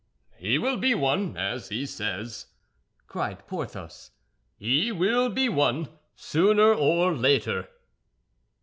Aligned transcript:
"He 0.35 0.57
will 0.57 0.77
be 0.77 0.95
one, 0.95 1.37
as 1.37 1.69
he 1.69 1.85
says," 1.85 2.47
cried 3.05 3.45
Porthos; 3.45 4.09
"he 4.57 4.91
will 4.91 5.29
be 5.29 5.47
one, 5.47 5.89
sooner 6.15 6.73
or 6.73 7.13
later." 7.13 7.69